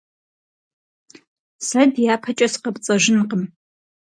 [1.67, 3.43] Сэ дяпэкӀэ сыкъэпцӀэжынкъым.